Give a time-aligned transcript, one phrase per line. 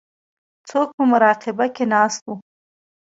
[0.69, 2.35] څوک په مراقبه کې ناست وو.